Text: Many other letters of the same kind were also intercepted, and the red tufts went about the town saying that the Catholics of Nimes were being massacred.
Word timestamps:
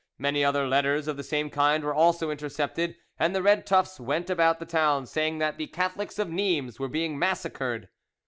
Many 0.17 0.43
other 0.43 0.67
letters 0.67 1.07
of 1.07 1.15
the 1.15 1.21
same 1.23 1.51
kind 1.51 1.83
were 1.83 1.93
also 1.93 2.31
intercepted, 2.31 2.95
and 3.19 3.35
the 3.35 3.43
red 3.43 3.67
tufts 3.67 3.99
went 3.99 4.31
about 4.31 4.57
the 4.59 4.65
town 4.65 5.05
saying 5.05 5.37
that 5.37 5.59
the 5.59 5.67
Catholics 5.67 6.17
of 6.17 6.27
Nimes 6.27 6.79
were 6.79 6.89
being 6.89 7.19
massacred. 7.19 7.87